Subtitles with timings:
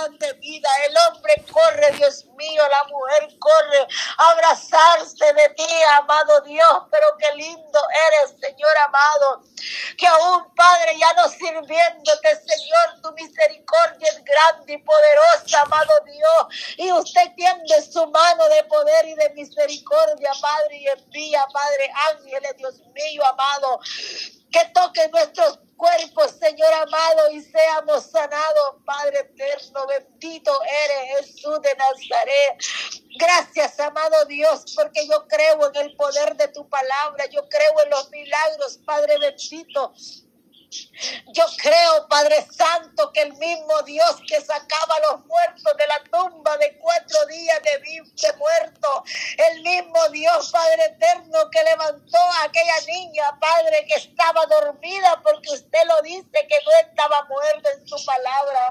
[0.00, 0.68] llenan de vida.
[0.88, 3.86] El hombre corre, Dios mío, la mujer corre
[4.16, 6.82] a abrazarse de ti, amado Dios.
[6.90, 9.42] Pero qué lindo eres, Señor amado.
[9.96, 16.76] Que aún, Padre, ya no sirviéndote, Señor, tu misericordia es grande y poderosa, amado Dios.
[16.76, 22.56] Y usted tiende su mano de poder y de misericordia, Padre, y envía, Padre, ángeles,
[22.56, 23.80] Dios mío, amado
[24.50, 31.74] que toque nuestros cuerpos, Señor amado, y seamos sanados, Padre eterno, bendito eres Jesús de
[31.74, 32.58] Nazaret.
[33.18, 37.90] Gracias, amado Dios, porque yo creo en el poder de tu palabra, yo creo en
[37.90, 39.94] los milagros, Padre bendito.
[41.32, 46.02] Yo creo, Padre Santo, que el mismo Dios que sacaba a los muertos de la
[46.04, 49.04] tumba de cuatro días de, de muerto,
[49.50, 55.50] el mismo Dios, Padre eterno, que levantó a aquella niña, Padre, que estaba dormida, porque
[55.52, 58.70] usted lo dice que no estaba muerta en su palabra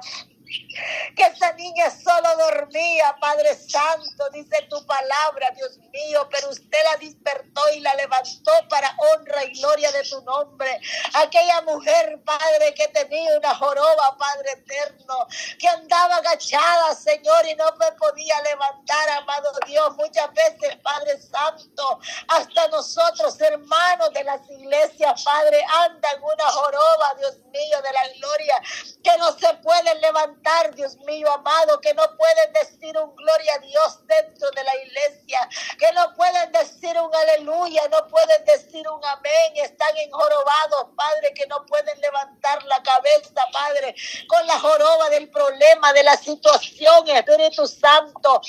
[1.16, 6.98] que esa niña solo dormía, Padre Santo, dice tu palabra, Dios mío, pero usted la
[6.98, 10.80] despertó y la levantó para honra y gloria de tu nombre.
[11.14, 15.28] Aquella mujer, Padre, que tenía una joroba, Padre eterno,
[15.60, 22.00] que andaba agachada, Señor, y no me podía levantar, amado Dios, muchas veces, Padre Santo,
[22.28, 28.56] hasta nosotros, hermanos de las iglesias, Padre, andan una joroba, Dios mío, de la gloria,
[29.04, 30.39] que no se pueden levantar
[30.76, 35.48] Dios mío amado, que no pueden decir un gloria a Dios dentro de la iglesia,
[35.78, 41.46] que no pueden decir un aleluya, no pueden decir un amén, están enjorobados, Padre, que
[41.48, 41.99] no pueden
[42.40, 43.96] levantar la cabeza, Padre,
[44.28, 48.42] con la joroba del problema, de la situación, Espíritu Santo.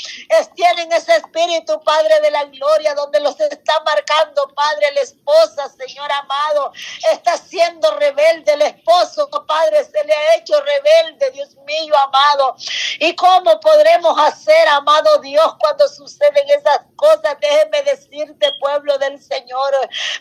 [0.55, 6.11] Tienen ese espíritu, Padre de la gloria, donde los está marcando, Padre, la esposa, Señor
[6.13, 6.73] amado,
[7.13, 12.57] está siendo rebelde, el esposo, Padre, se le ha hecho rebelde, Dios mío amado.
[12.99, 17.37] ¿Y cómo podremos hacer, amado Dios, cuando suceden esas cosas?
[17.41, 19.71] Déjeme decirte, pueblo del Señor,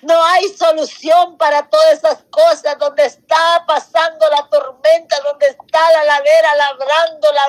[0.01, 6.03] no hay solución para todas esas cosas donde está pasando la tormenta, donde está la
[6.03, 7.47] ladera labrando la,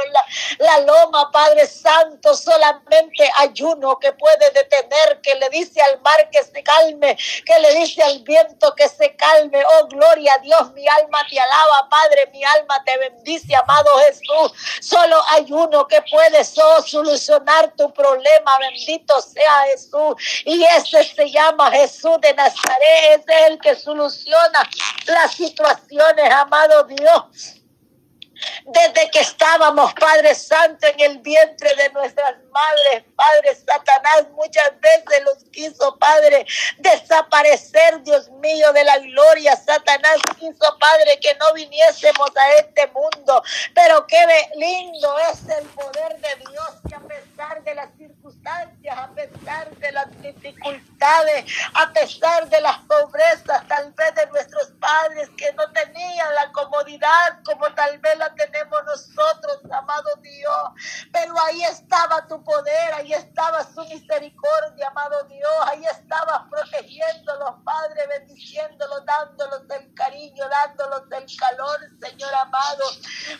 [0.58, 6.42] la, loma, Padre Santo, solamente ayuno que puede detener, que le dice al mar que
[6.42, 9.62] se calme, que le dice al viento que se calme.
[9.64, 14.52] Oh, gloria a Dios, mi alma te alaba, Padre, mi alma te bendice, amado Jesús.
[14.80, 18.58] Solo hay uno que puede solucionar tu problema.
[18.60, 20.14] Bendito sea Jesús.
[20.44, 23.20] Y ese se llama Jesús de Nazaret.
[23.20, 24.68] Ese es el que soluciona
[25.06, 25.34] las
[26.32, 27.59] amado Dios
[28.64, 35.24] desde que estábamos, Padre Santo, en el vientre de nuestras madres, Padre Satanás, muchas veces
[35.24, 36.46] los quiso, Padre,
[36.78, 39.56] desaparecer, Dios mío, de la gloria.
[39.56, 43.42] Satanás quiso, Padre, que no viniésemos a este mundo.
[43.74, 44.24] Pero qué
[44.56, 49.92] lindo es el poder de Dios que a pesar de las circunstancias, a pesar de
[49.92, 56.34] las dificultades, a pesar de las pobrezas, tal vez de nuestros padres que no tenían
[56.34, 60.62] la comodidad como tal vez la tenemos nosotros, amado Dios.
[61.12, 65.52] Pero ahí estaba tu poder, ahí estaba su misericordia, amado Dios.
[65.66, 72.84] Ahí estabas protegiéndolos, Padre, bendiciéndolos, dándolos el cariño, dándolos el calor, Señor amado.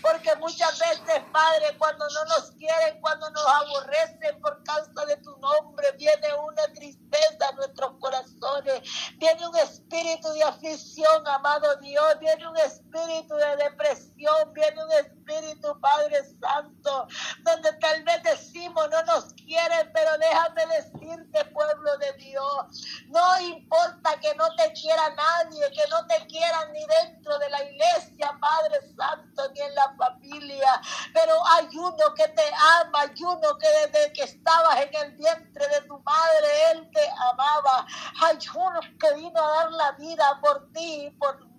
[0.03, 5.37] Porque muchas veces, Padre, cuando no nos quieren, cuando nos aborrecen por causa de tu
[5.39, 8.83] nombre, viene una tristeza a nuestros corazones,
[9.19, 15.81] viene un espíritu de aflicción, amado Dios, viene un espíritu de depresión, viene un espíritu,
[15.81, 17.07] Padre Santo,
[17.43, 24.19] donde tal vez decimos no nos quieren, pero déjame decirte, pueblo de Dios, no importa
[24.21, 28.81] que no te quiera nadie, que no te quieran ni dentro de la iglesia, Padre
[28.97, 30.81] Santo, ni en la familia,
[31.13, 32.43] pero hay uno que te
[32.81, 37.09] ama, hay uno que desde que estabas en el vientre de tu madre, Él te
[37.33, 37.87] amaba,
[38.23, 41.50] hay uno que vino a dar la vida por ti y por mí,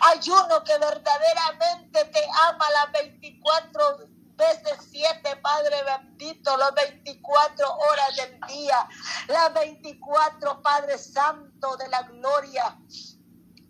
[0.00, 3.98] hay uno que verdaderamente te ama las 24
[4.36, 8.88] veces 7, Padre bendito, las 24 horas del día,
[9.28, 12.76] las 24, Padre Santo de la gloria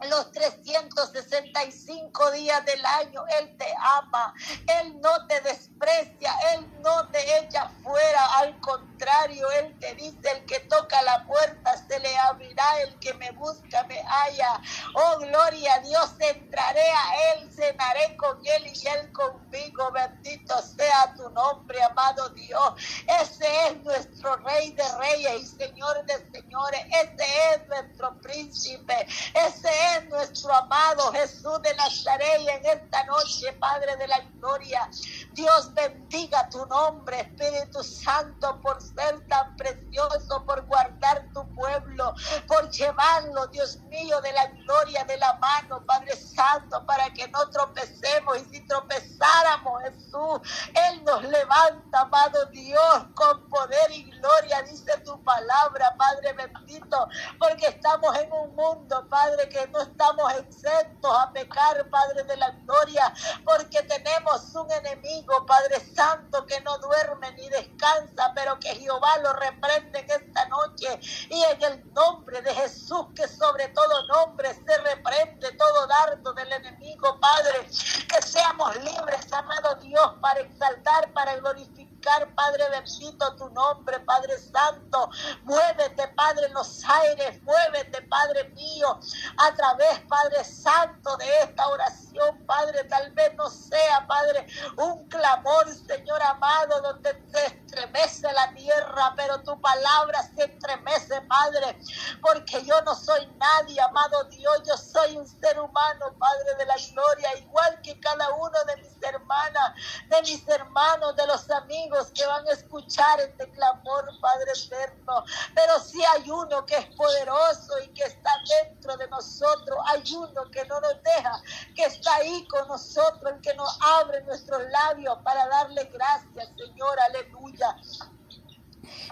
[0.02, 3.24] los 365 días del año.
[3.40, 4.34] Él te ama,
[4.80, 8.38] Él no te desprecia, Él no te echa fuera.
[8.38, 13.14] Al contrario, Él te dice, el que toca la puerta se le abrirá, el que
[13.14, 14.60] me busca me halla.
[14.94, 19.90] Oh, gloria a Dios, entraré a Él, cenaré con Él y Él conmigo.
[19.92, 22.74] bendito sea tu nombre, amado Dios.
[23.20, 26.80] Ese es nuestro Rey de Reyes y Señor de Señores.
[26.88, 29.06] Ese es nuestro príncipe.
[29.34, 32.40] Ese es nuestro amado Jesús de Nazaret.
[32.48, 34.88] En esta noche, Padre de la gloria,
[35.32, 42.14] Dios bendiga tu nombre, Espíritu Santo, por ser tan precioso, por guardar tu pueblo,
[42.46, 47.50] por llevarlo, Dios mío, de la gloria de la mano, Padre Santo, para que no
[47.50, 48.38] tropecemos.
[48.38, 50.40] Y si tropezáramos, Jesús,
[50.88, 57.08] Él nos levanta, amado Dios, con poder y gloria, dice tu palabra, Padre bendito,
[57.38, 62.50] porque estamos en un mundo, Padre, que no estamos exentos a pecar, Padre de la
[62.50, 63.12] gloria,
[63.44, 69.32] porque tenemos un enemigo, Padre Santo, que no duerme ni descansa, pero que Jehová lo
[69.32, 71.00] reprende en esta noche.
[71.28, 76.52] Y en el nombre de Jesús, que sobre todo nombre se reprende todo dardo del
[76.52, 81.93] enemigo, Padre, que seamos libres, amado Dios, para exaltar, para glorificar,
[82.34, 85.10] Padre bendito, tu nombre, Padre Santo.
[85.44, 89.00] Muévete, Padre, los aires, muévete, Padre mío,
[89.38, 94.46] a través, Padre Santo, de esta oración, Padre, tal vez no sea, Padre,
[94.76, 101.78] un clamor, Señor amado, donde se estremece la tierra, pero tu palabra se estremece, Padre,
[102.20, 106.76] porque yo no soy nadie, amado Dios, yo soy un ser humano, Padre de la
[106.92, 109.72] gloria, igual que cada uno de mis hermanas,
[110.08, 115.24] de mis hermanos, de los amigos que van a escuchar este clamor, Padre eterno.
[115.54, 118.30] Pero si hay uno que es poderoso y que está
[118.62, 121.42] dentro de nosotros, hay uno que no nos deja,
[121.74, 126.98] que está ahí con nosotros, el que nos abre nuestros labios para darle gracias, Señor,
[127.00, 127.76] aleluya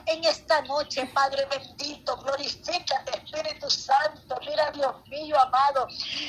[0.06, 2.16] en esta noche, Padre bendito.
[2.16, 4.36] Glorifícate, Espíritu Santo.
[4.40, 5.86] Mira, Dios mío, amado.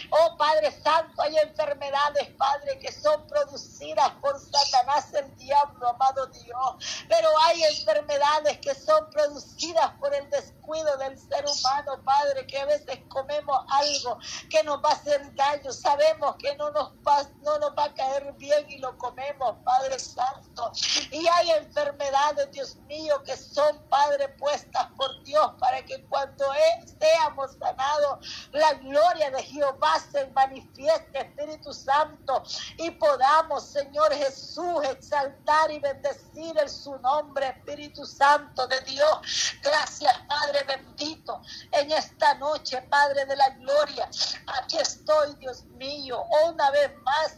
[0.10, 7.06] Oh, Padre Santo, hay enfermedades, Padre, que son producidas por Satanás, el diablo, amado Dios.
[7.08, 12.66] Pero hay enfermedades que son producidas por el descuido del ser humano, Padre, que a
[12.66, 14.18] veces comemos algo
[14.50, 15.72] que nos va a hacer daño.
[15.72, 20.72] Sabemos que no nos va, a caer bien y lo comemos, Padre Santo.
[21.12, 26.46] Y hay enfermedades, Dios mío, que son, Padre, puestas por Dios para que cuando
[27.00, 32.44] seamos sanados, la gloria de Jehová se manifieste, Espíritu Santo,
[32.78, 36.23] y podamos, Señor Jesús, exaltar y bendecir
[37.14, 39.56] nombre, Espíritu Santo de Dios.
[39.62, 43.50] Gracias, Padre bendito, en esta noche, Padre de la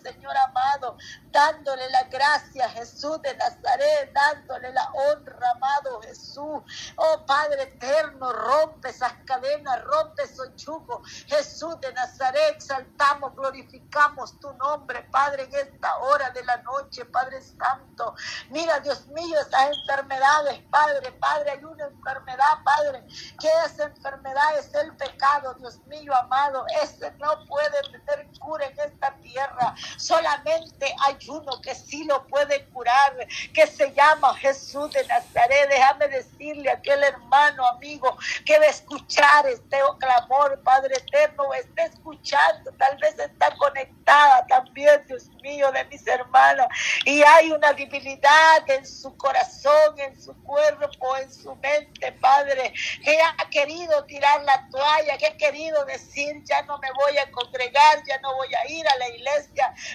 [0.04, 0.98] Señor amado,
[1.32, 6.62] dándole la gracia Jesús de Nazaret, dándole la honra, amado Jesús.
[6.96, 11.08] Oh Padre eterno, rompe esas cadenas, rompe esos chugos.
[11.28, 17.42] Jesús de Nazaret, exaltamos, glorificamos tu nombre, Padre, en esta hora de la noche, Padre
[17.42, 18.16] Santo.
[18.50, 23.06] Mira, Dios mío, esas enfermedades, Padre, Padre, hay una enfermedad, Padre,
[23.40, 26.66] que esa enfermedad es el pecado, Dios mío, amado.
[26.82, 29.55] Ese no puede tener cura en esta tierra.
[29.98, 33.16] Solamente hay uno que sí lo puede curar,
[33.54, 35.70] que se llama Jesús de Nazaret.
[35.70, 42.72] Déjame decirle a aquel hermano, amigo, que a escuchar este clamor, Padre eterno, está escuchando,
[42.78, 46.68] tal vez está conectada también, Dios mío, de mis hermanas,
[47.06, 52.74] y hay una debilidad en su corazón, en su cuerpo, en su mente, Padre,
[53.04, 57.30] que ha querido tirar la toalla, que ha querido decir, ya no me voy a
[57.32, 59.45] congregar, ya no voy a ir a la iglesia,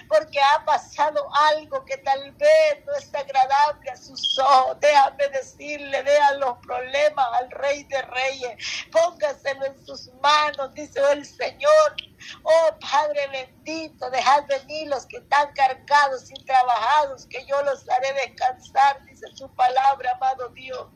[0.07, 4.77] porque ha pasado algo que tal vez no es agradable a sus ojos.
[4.79, 8.85] Déjame decirle, vean los problemas al Rey de Reyes.
[8.91, 11.95] Póngaselo en sus manos, dice el Señor.
[12.43, 18.13] Oh Padre bendito, dejad venir los que están cargados y trabajados, que yo los haré
[18.13, 20.87] descansar, dice su palabra, amado Dios.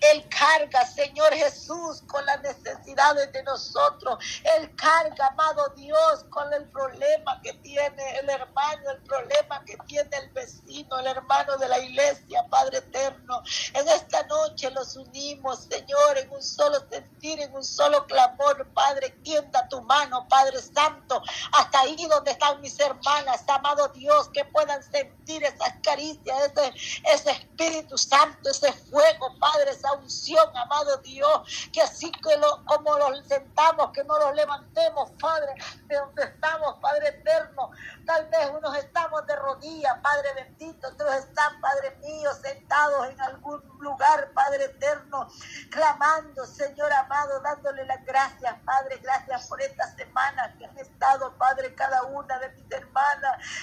[0.00, 4.18] Él carga, Señor Jesús, con las necesidades de nosotros.
[4.56, 10.10] Él carga, amado Dios, con el problema que tiene el hermano, el problema que tiene
[10.16, 13.42] el vecino, el hermano de la iglesia, Padre eterno.
[13.74, 18.66] En esta noche los unimos, Señor, en un solo sentir, en un solo clamor.
[18.72, 24.44] Padre, tienda tu mano, Padre Santo, hasta ahí donde están mis hermanas, amado Dios, que
[24.46, 26.72] puedan sentir esas caricias, ese,
[27.12, 32.98] ese Espíritu Santo, ese fuego, Padre Santo unción, amado Dios, que así que lo, como
[32.98, 35.54] los sentamos, que no los levantemos, Padre,
[35.86, 37.70] de donde estamos, Padre eterno.
[38.06, 43.62] Tal vez unos estamos de rodillas, Padre bendito, otros están, Padre mío, sentados en algún
[43.78, 45.28] lugar, Padre eterno,
[45.70, 51.74] clamando, Señor amado, dándole las gracias, Padre, gracias por esta semana que han estado, Padre,
[51.74, 52.60] cada una de mis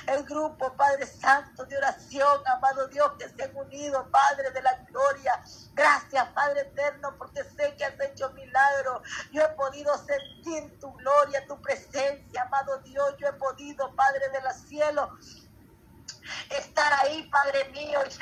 [0.08, 4.74] el grupo, Padre Santo, de oración, amado Dios, que se han unido, Padre de la
[4.90, 5.42] gloria.
[5.74, 9.02] Gracias, Padre eterno, porque sé que has hecho milagro.
[9.32, 11.46] Yo he podido sentir tu gloria,
[17.58, 18.17] Padre mío, y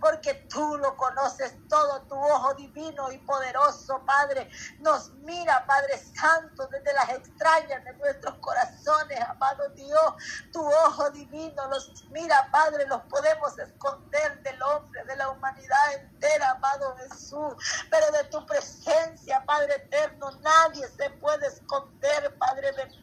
[0.00, 6.66] porque tú lo conoces todo, tu ojo divino y poderoso, Padre, nos mira, Padre Santo,
[6.68, 10.14] desde las extrañas de nuestros corazones, amado Dios,
[10.52, 16.50] tu ojo divino los mira, Padre, los podemos esconder del hombre, de la humanidad entera,
[16.50, 17.54] amado Jesús,
[17.90, 23.01] pero de tu presencia, Padre eterno, nadie se puede esconder, Padre bendito,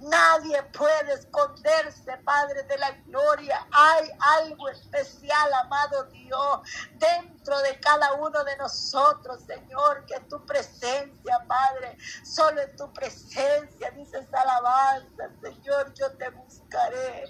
[0.00, 4.10] nadie puede esconderse, Padre de la gloria, hay
[4.42, 6.60] algo especial, amado Dios,
[6.94, 13.90] dentro de cada uno de nosotros, Señor, que tu presencia, Padre, solo en tu presencia,
[13.92, 17.24] dices alabanza, Señor, yo te buscaré.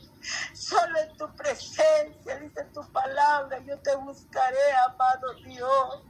[0.54, 6.04] Solo en tu presencia, dice tu palabra, yo te buscaré, amado Dios.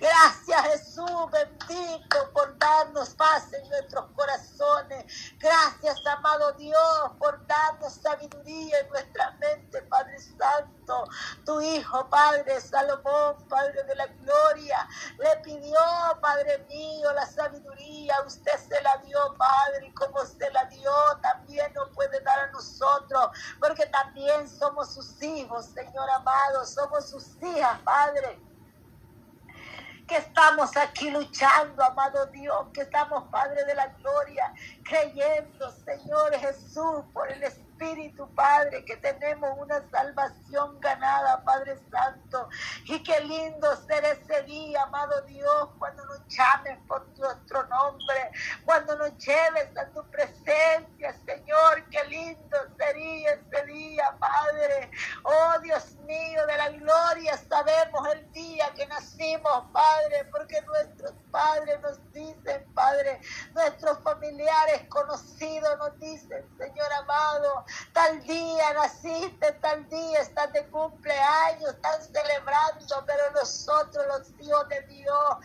[0.00, 5.04] Gracias Jesús, bendito por darnos paz en nuestros corazones.
[5.38, 11.04] Gracias, amado Dios, por darnos sabiduría en nuestra mente, Padre Santo.
[11.44, 14.88] Tu Hijo, Padre Salomón, Padre de la Gloria,
[15.18, 15.78] le pidió,
[16.20, 18.14] Padre mío, la sabiduría.
[18.26, 22.46] Usted se la dio, Padre, y como se la dio, también nos puede dar a
[22.52, 28.49] nosotros, porque también somos sus hijos, Señor amado, somos sus hijas, Padre
[30.40, 34.54] estamos aquí luchando, amado Dios, que estamos, Padre de la Gloria,
[34.84, 42.29] creyendo, Señor Jesús, por el Espíritu, Padre, que tenemos una salvación ganada, Padre Santo.
[42.84, 48.30] Y qué lindo ser ese día, amado Dios, cuando nos llames por nuestro nombre,
[48.64, 54.90] cuando nos lleves a tu presencia, Señor, qué lindo sería ese día, Padre.
[55.24, 61.80] Oh Dios mío, de la gloria, sabemos el día que nacimos, Padre, porque nuestros padres
[61.80, 63.20] nos dicen, Padre,
[63.54, 71.70] nuestros familiares conocidos nos dicen, Señor amado, tal día naciste, tal día estás de cumpleaños,
[71.70, 75.36] están celebrando, pero nosotros los hijos de Dios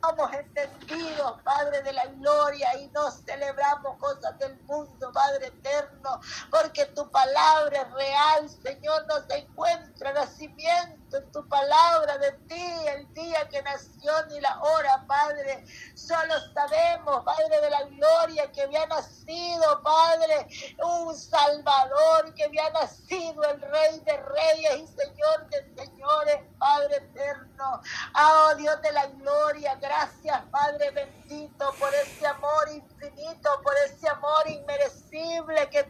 [0.00, 6.20] somos entendidos, Padre de la gloria, y no celebramos cosas del mundo, Padre eterno,
[6.50, 13.12] porque tu palabra es real, Señor, nos encuentra nacimiento en tu palabra de ti, el
[13.14, 15.64] día que nació ni la hora, Padre.
[15.94, 20.46] Solo sabemos, Padre de la gloria, que había nacido, Padre,
[20.82, 27.80] un Salvador, que había nacido el Rey de Reyes y Señor de Señores, Padre eterno.
[28.18, 34.48] Oh Dios de la gloria, gracias, Padre bendito, por ese amor infinito, por ese amor
[34.48, 35.84] inmerecible que,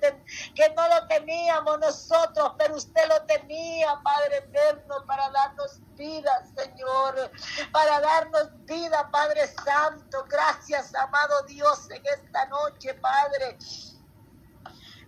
[0.55, 7.31] que no lo teníamos nosotros, pero usted lo tenía, Padre eterno, para darnos vida, Señor,
[7.73, 10.27] para darnos vida, Padre Santo.
[10.29, 13.57] Gracias, amado Dios, en esta noche, Padre.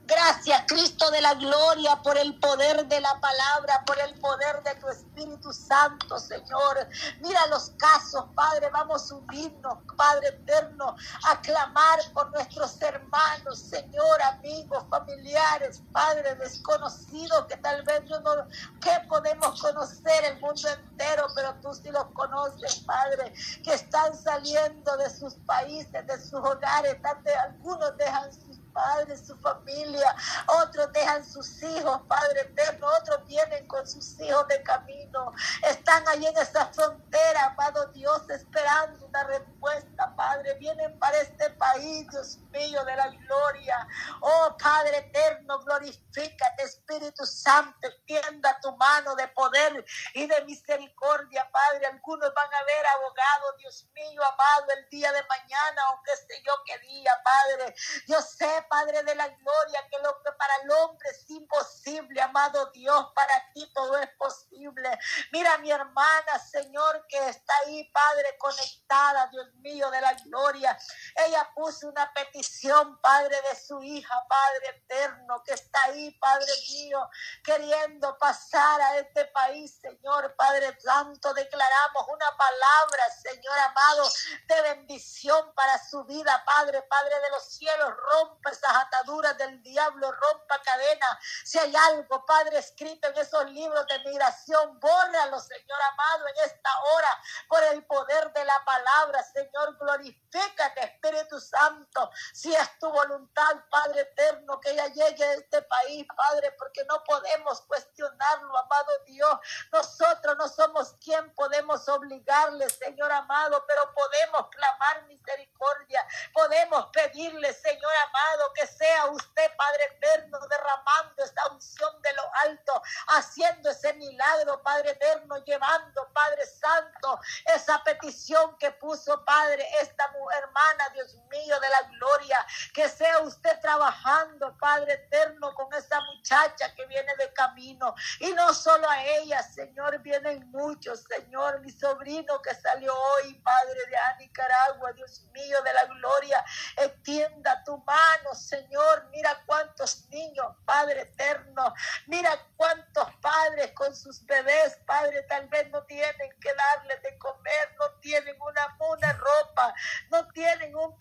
[0.09, 4.75] Gracias, Cristo de la gloria, por el poder de la palabra, por el poder de
[4.77, 6.89] tu Espíritu Santo, Señor.
[7.21, 8.71] Mira los casos, Padre.
[8.73, 10.97] Vamos a unirnos, Padre eterno,
[11.31, 18.49] a clamar por nuestros hermanos, Señor, amigos, familiares, Padre desconocidos, que tal vez yo no,
[18.81, 24.97] que podemos conocer el mundo entero, pero tú sí los conoces, Padre, que están saliendo
[24.97, 26.97] de sus países, de sus hogares,
[27.45, 30.15] algunos dejan sus padres, su familia,
[30.63, 35.33] otros dejan sus hijos, Padre eterno, otros vienen con sus hijos de camino,
[35.69, 41.38] están ahí en esa frontera, amado Dios, esperando una respuesta, Padre, vienen para este
[41.73, 43.87] país, Dios mío, de la gloria.
[44.21, 49.85] Oh Padre eterno, glorifícate, Espíritu Santo, extienda tu mano de poder
[50.15, 51.87] y de misericordia, Padre.
[51.87, 56.53] Algunos van a ver abogado, Dios mío, amado, el día de mañana, aunque sé yo
[56.65, 57.75] qué día, Padre.
[58.07, 62.71] Yo sé, Padre de la gloria, que lo que para el hombre es imposible, amado
[62.73, 64.99] Dios, para ti todo es posible.
[65.33, 70.79] Mira mi hermana, Señor, que está ahí, Padre, conectada, Dios mío, de la gloria.
[71.27, 77.11] Ella puso una petición, Padre, de su hija, Padre eterno, que está ahí, Padre mío,
[77.43, 84.09] queriendo pasar a este país, Señor, Padre Santo, declaramos una palabra, Señor amado,
[84.47, 90.13] de bendición para su vida, Padre, Padre de los cielos, rompa esas ataduras del diablo,
[90.13, 91.19] rompa cadenas.
[91.45, 96.71] Si hay algo, Padre, escrito en esos libros de migración, bórralo, Señor amado, en esta
[96.93, 103.57] hora, por el poder de la palabra, Señor, glorifícate, Espíritu Santo, si es tu voluntad,
[103.71, 109.39] Padre eterno, que ella llegue a este país, Padre, porque no podemos cuestionarlo, amado Dios.
[109.73, 117.93] Nosotros no somos quien podemos obligarle, Señor amado, pero podemos clamar misericordia, podemos pedirle, Señor
[118.09, 124.63] amado, que sea usted, Padre eterno, derramando esta unción de lo alto, haciendo ese milagro,
[124.63, 127.21] Padre eterno, llevando, Padre Santo,
[127.55, 133.61] esa petición que puso, Padre, esta hermana, Dios mío, de la gloria, que sea usted
[133.61, 137.95] trabajando, Padre eterno, con esa muchacha que viene de camino.
[138.21, 143.81] Y no solo a ella, Señor, vienen muchos, Señor, mi sobrino que salió hoy, Padre
[143.91, 146.45] de Nicaragua, Dios mío, de la gloria,
[146.77, 151.75] extienda tu mano, Señor, mira cuántos niños, Padre eterno,
[152.07, 157.77] mira cuántos padres con sus bebés, Padre, tal vez no tienen que darle de comer,
[157.79, 159.75] no tienen una, una ropa,
[160.11, 160.97] no tienen un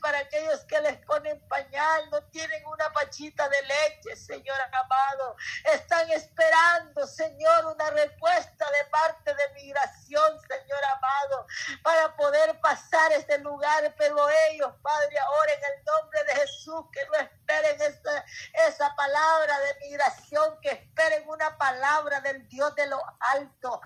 [0.00, 5.36] para aquellos que les ponen pañal, no tienen una pachita de leche, Señor amado.
[5.72, 11.46] Están esperando, Señor, una respuesta de parte de migración, Señor amado,
[11.82, 17.06] para poder pasar este lugar, pero ellos, Padre, ahora en el nombre de Jesús, que
[17.06, 18.24] no esperen esa,
[18.66, 23.80] esa palabra de migración, que esperen una palabra del Dios de lo alto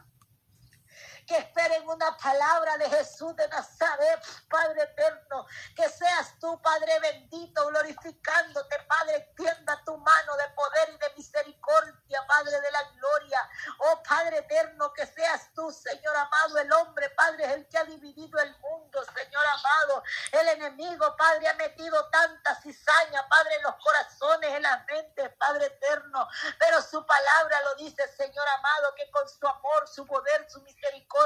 [1.28, 4.18] que esperen una palabra de Jesús de Nazaret,
[4.48, 10.98] Padre eterno, que seas tú, Padre bendito, glorificándote, Padre, extienda tu mano de poder y
[10.98, 13.50] de misericordia, Padre de la gloria.
[13.80, 17.84] Oh Padre eterno, que seas tú, Señor amado, el hombre, Padre, es el que ha
[17.84, 20.02] dividido el mundo, Señor amado.
[20.32, 25.66] El enemigo, Padre, ha metido tanta cizaña, Padre, en los corazones, en las mentes, Padre
[25.66, 26.26] eterno.
[26.58, 31.17] Pero su palabra lo dice, Señor amado, que con su amor, su poder, su misericordia,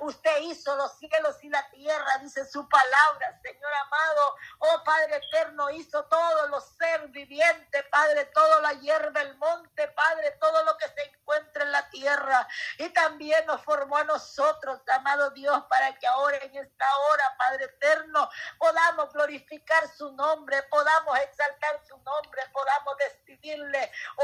[0.00, 4.36] Usted hizo los cielos y la tierra, dice su palabra, Señor amado.
[4.58, 10.32] Oh Padre eterno, hizo todos los ser vivientes, Padre, toda la hierba del monte, Padre,
[10.40, 12.48] todo lo que se encuentra en la tierra.
[12.78, 17.64] Y también nos formó a nosotros, amado Dios, para que ahora en esta hora, Padre
[17.64, 24.23] eterno, podamos glorificar su nombre, podamos exaltar su nombre, podamos decidirle, oh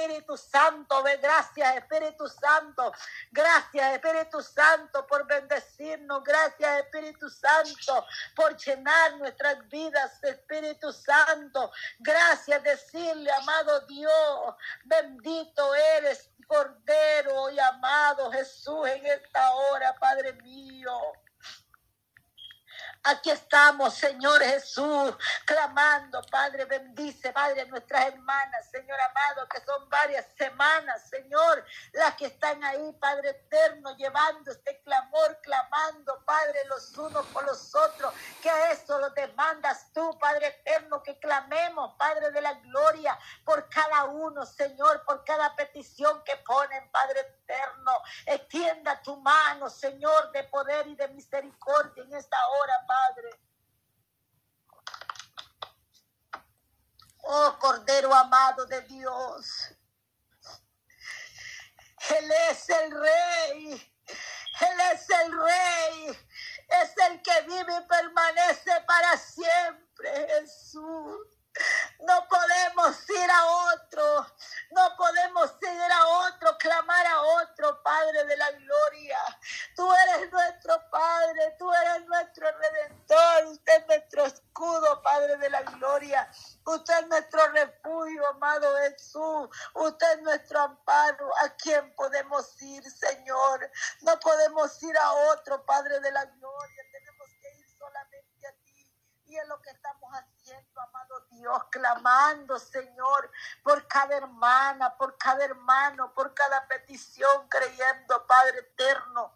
[0.00, 2.90] Espíritu Santo, gracias, Espíritu Santo,
[3.30, 6.24] gracias, Espíritu Santo por bendecirnos.
[6.24, 11.70] Gracias Espíritu Santo por llenar nuestras vidas, Espíritu Santo.
[11.98, 20.92] Gracias decirle, amado Dios, bendito eres, Cordero y amado Jesús en esta hora, Padre mío.
[23.02, 30.26] Aquí estamos, Señor Jesús, clamando, Padre, bendice, Padre, nuestras hermanas, Señor amado, que son varias
[30.36, 37.24] semanas, Señor, las que están ahí, Padre eterno, llevando este clamor, clamando, Padre, los unos
[37.28, 42.42] por los otros, que a eso lo demandas tú, Padre eterno, que clamemos, Padre de
[42.42, 47.39] la gloria, por cada uno, Señor, por cada petición que ponen, Padre eterno.
[48.32, 53.30] Extienda tu mano, Señor, de poder y de misericordia en esta hora, Padre.
[57.22, 59.74] Oh Cordero amado de Dios.
[62.08, 63.94] Él es el rey.
[64.60, 66.28] Él es el rey.
[66.68, 71.39] Es el que vive y permanece para siempre, Jesús.
[72.00, 74.26] No podemos ir a otro,
[74.70, 79.18] no podemos ir a otro, clamar a otro, Padre de la gloria.
[79.76, 85.62] Tú eres nuestro Padre, tú eres nuestro redentor, usted es nuestro escudo, Padre de la
[85.62, 86.30] gloria.
[86.64, 89.48] Usted es nuestro refugio, amado Jesús.
[89.74, 91.30] Usted es nuestro amparo.
[91.38, 93.70] ¿A quién podemos ir, Señor?
[94.02, 96.82] No podemos ir a otro, Padre de la gloria.
[96.92, 98.90] Tenemos que ir solamente a ti.
[99.26, 103.30] Y es lo que estamos haciendo, amado Dios, clamando, Señor,
[103.62, 109.29] por cada hermana, por cada hermano, por cada petición, creyendo, Padre eterno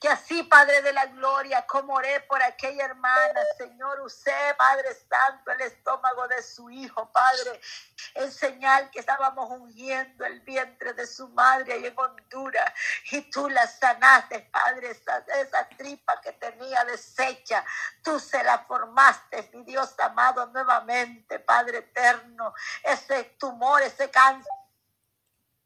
[0.00, 5.50] Que así, Padre de la Gloria, como oré por aquella hermana, Señor, usé, Padre Santo,
[5.52, 7.60] el estómago de su hijo, Padre,
[8.14, 12.72] en señal que estábamos ungiendo el vientre de su madre ahí en Honduras.
[13.10, 17.64] Y tú la sanaste, Padre, esa, esa tripa que tenía deshecha.
[18.02, 22.52] Tú se la formaste, mi Dios amado, nuevamente, Padre eterno.
[22.82, 24.52] Ese tumor, ese cáncer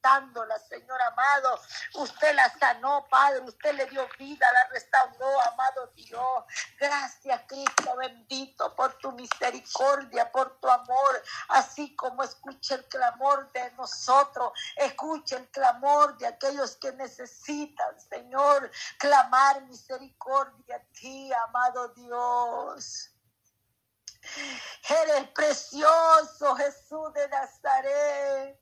[0.03, 1.61] la Señor amado.
[1.95, 3.41] Usted la sanó, Padre.
[3.41, 6.45] Usted le dio vida, la restauró, amado Dios.
[6.79, 11.23] Gracias, Cristo bendito, por tu misericordia, por tu amor.
[11.49, 18.71] Así como escucha el clamor de nosotros, escucha el clamor de aquellos que necesitan, Señor,
[18.99, 23.11] clamar misericordia a ti, amado Dios.
[24.89, 28.60] Eres precioso, Jesús de Nazaret.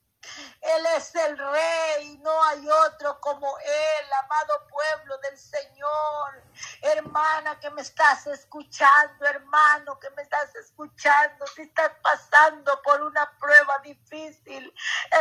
[0.60, 6.42] Él es el rey, no hay otro como Él, amado pueblo del Señor.
[6.82, 13.30] Hermana que me estás escuchando, hermano que me estás escuchando, si estás pasando por una
[13.38, 14.72] prueba difícil,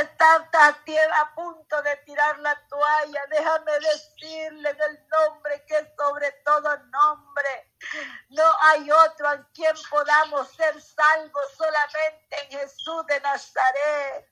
[0.02, 0.47] estás
[1.13, 7.73] a punto de tirar la toalla, déjame decirle del nombre que es sobre todo nombre.
[8.30, 14.28] No hay otro en quien podamos ser salvos, solamente en Jesús de Nazaret.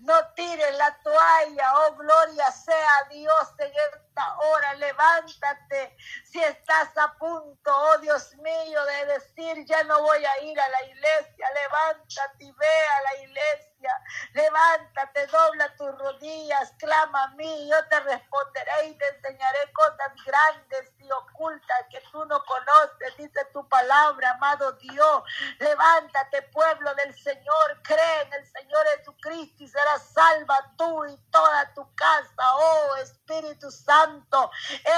[0.00, 4.74] No tires la toalla, oh gloria sea Dios en esta hora.
[4.74, 10.58] Levántate si estás a punto, oh Dios mío, de decir ya no voy a ir
[10.60, 11.48] a la iglesia.
[11.54, 13.68] Levántate y ve a la iglesia.
[14.32, 20.92] Levántate, dobla tus rodillas, clama a mí, yo te responderé y te enseñaré cosas grandes
[20.98, 25.22] y ocultas que tú no conoces, dice tu palabra, amado Dios.
[25.58, 31.72] Levántate, pueblo del Señor, cree en el Señor Jesucristo y serás salva tú y toda
[31.74, 34.50] tu casa, oh Espíritu Santo.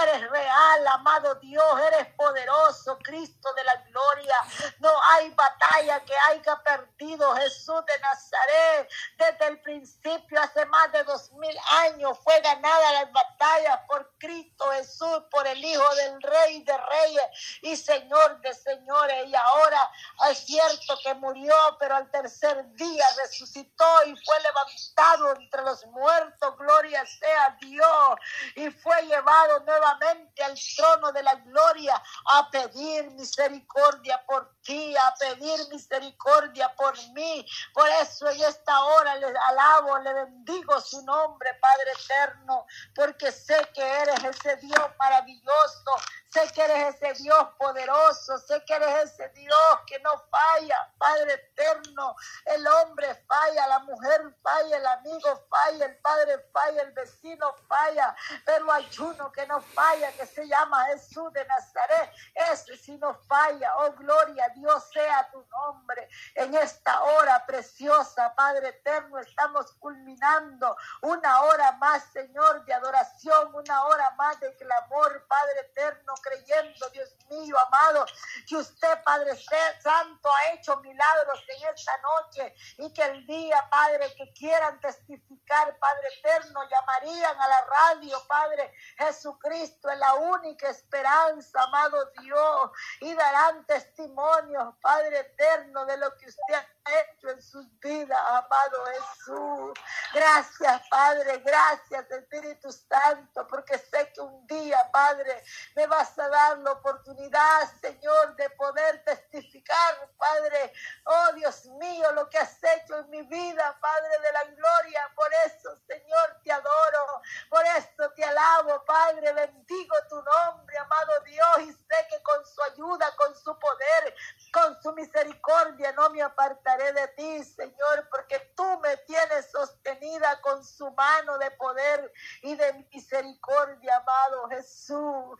[0.02, 4.36] Eres real, amado Dios, eres poderoso, Cristo de la gloria.
[4.78, 8.70] No hay batalla que haya perdido Jesús de Nazaret.
[9.18, 14.70] Desde el principio, hace más de dos mil años, fue ganada las batallas por Cristo
[14.72, 19.26] Jesús, por el Hijo del Rey de Reyes y Señor de Señores.
[19.26, 19.90] Y ahora
[20.30, 26.56] es cierto que murió, pero al tercer día resucitó y fue levantado entre los muertos.
[26.56, 28.18] Gloria sea Dios.
[28.56, 35.14] Y fue llevado nuevamente al trono de la gloria a pedir misericordia por ti, a
[35.14, 37.46] pedir misericordia por mí.
[37.74, 43.56] Por eso en esta hora le alabo, le bendigo su nombre, Padre eterno, porque sé
[43.74, 45.92] que eres ese Dios maravilloso,
[46.32, 51.34] Sé que eres ese Dios poderoso, sé que eres ese Dios que no falla, Padre
[51.34, 52.14] eterno.
[52.44, 58.14] El hombre falla, la mujer falla, el amigo falla, el padre falla, el vecino falla,
[58.44, 62.12] pero hay uno que no falla, que se llama Jesús de Nazaret.
[62.52, 63.76] Ese sí no falla.
[63.78, 65.99] Oh, gloria Dios sea tu nombre.
[66.34, 73.84] En esta hora preciosa, Padre eterno, estamos culminando una hora más, Señor, de adoración, una
[73.84, 78.06] hora más de clamor, Padre eterno creyendo, Dios mío, amado,
[78.46, 79.32] que usted, Padre
[79.80, 85.76] Santo, ha hecho milagros en esta noche y que el día, Padre, que quieran testificar,
[85.78, 93.14] Padre eterno, llamarían a la radio, Padre Jesucristo, es la única esperanza, amado Dios, y
[93.14, 99.78] darán testimonio, Padre eterno, de lo que usted ha hecho en sus vidas, amado Jesús.
[100.14, 105.42] Gracias, Padre, gracias, Espíritu Santo, porque sé que un día, Padre,
[105.76, 110.72] me vas a dar la oportunidad, Señor, de poder testificar, Padre,
[111.04, 115.10] oh Dios mío, lo que has hecho en mi vida, Padre de la gloria.
[115.14, 121.60] Por eso, Señor, te adoro, por eso te alabo, Padre, bendigo tu nombre, amado Dios,
[121.62, 124.14] y sé que con su ayuda, con su poder,
[124.52, 130.64] con su misericordia, no me apartaré de ti, Señor, porque tú me tienes sostenida con
[130.64, 135.38] su mano de poder y de misericordia, amado Jesús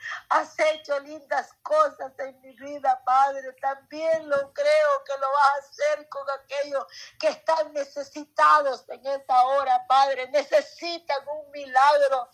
[0.61, 3.53] hecho lindas cosas en mi vida, Padre.
[3.61, 6.85] También lo creo que lo vas a hacer con aquellos
[7.19, 10.29] que están necesitados en esta hora, Padre.
[10.29, 12.29] Necesitan un milagro.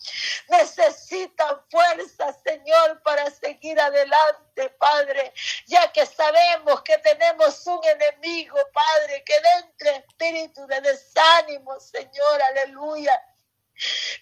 [0.49, 5.33] Necesitan fuerza, Señor, para seguir adelante, Padre.
[5.67, 13.21] Ya que sabemos que tenemos un enemigo, Padre, que dentro espíritu de desánimo, Señor, aleluya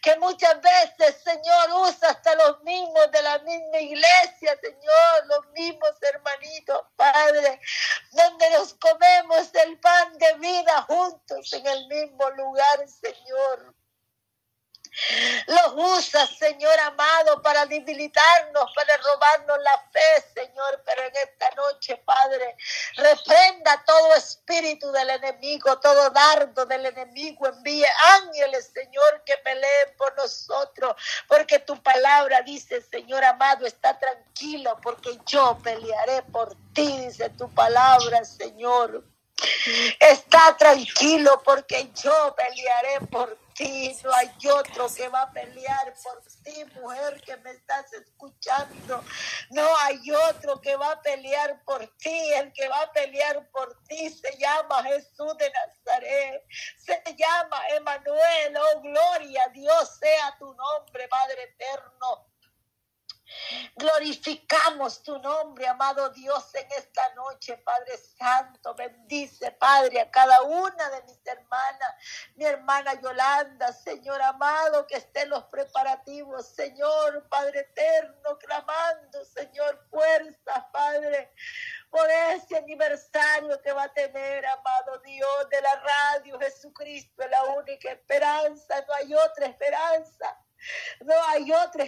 [0.03, 5.92] que muchas veces, Señor, usa hasta los mismos de la misma iglesia, Señor, los mismos
[6.00, 7.61] hermanitos, Padre,
[8.12, 13.74] donde nos comemos el pan de vida juntos en el mismo lugar, Señor.
[15.48, 20.83] Los usa, Señor amado, para debilitarnos, para robarnos la fe, Señor.
[20.87, 22.57] Pero en esta noche, Padre,
[22.96, 27.46] reprenda todo espíritu del enemigo, todo dardo del enemigo.
[27.48, 27.85] Envíe
[28.22, 30.94] ángeles, Señor, que peleen por nosotros,
[31.26, 37.48] porque tu palabra dice, Señor amado, está tranquilo, porque yo pelearé por ti, dice tu
[37.48, 39.06] palabra, Señor.
[39.98, 43.96] Está tranquilo porque yo pelearé por ti.
[44.02, 49.02] No hay otro que va a pelear por ti, mujer que me estás escuchando.
[49.50, 52.33] No hay otro que va a pelear por ti.
[52.35, 56.42] El que va a pelear por ti se llama Jesús de Nazaret.
[56.78, 58.57] Se llama Emanuel.
[58.57, 59.44] Oh, gloria.
[59.52, 62.23] Dios sea tu nombre, Padre eterno.
[63.76, 68.74] Glorificamos tu nombre, amado Dios, en esta noche, Padre Santo.
[68.74, 71.94] Bendice, Padre, a cada una de mis hermanas,
[72.36, 79.86] mi hermana Yolanda, Señor amado, que esté en los preparativos, Señor, Padre eterno, clamando, Señor,
[79.90, 81.32] fuerza, Padre
[81.94, 87.92] por ese aniversario que va a tener, amado Dios, de la radio Jesucristo, la única
[87.92, 90.36] esperanza, no hay otra esperanza,
[91.02, 91.84] no hay otra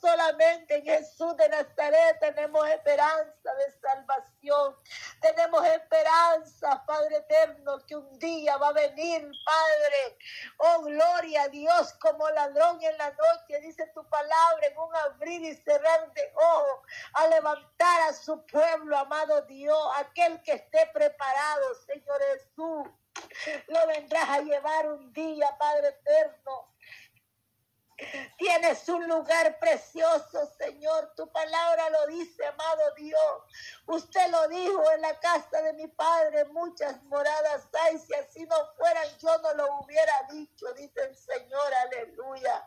[0.00, 4.76] Solamente en Jesús de Nazaret tenemos esperanza de salvación.
[5.20, 10.18] Tenemos esperanza, Padre eterno, que un día va a venir, Padre.
[10.58, 15.42] Oh, gloria a Dios como ladrón en la noche, dice tu palabra, en un abrir
[15.42, 16.80] y cerrar de ojos,
[17.14, 22.88] a levantar a su pueblo, amado Dios, aquel que esté preparado, Señor Jesús.
[23.68, 26.75] Lo vendrás a llevar un día, Padre eterno
[28.36, 31.12] Tienes un lugar precioso, Señor.
[31.16, 33.42] Tu palabra lo dice, amado Dios.
[33.86, 36.44] Usted lo dijo en la casa de mi Padre.
[36.46, 37.98] Muchas moradas hay.
[37.98, 41.74] Si así no fueran, yo no lo hubiera dicho, dice el Señor.
[41.74, 42.66] Aleluya.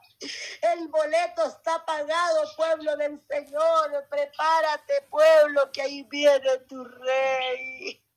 [0.62, 4.08] El boleto está pagado, pueblo del Señor.
[4.10, 8.09] Prepárate, pueblo, que ahí viene tu rey.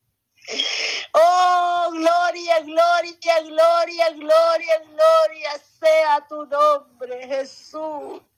[1.15, 8.23] Oh, gloria, gloria, gloria, gloria, gloria sea tu nombre, Jesús.